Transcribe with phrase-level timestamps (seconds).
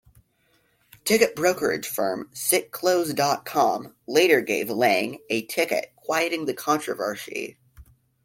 [1.05, 7.59] Ticket brokerage firm "sitclose dot com" later gave Lange a ticket, quieting the controversy.